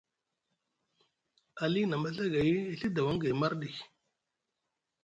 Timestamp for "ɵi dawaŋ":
2.79-3.17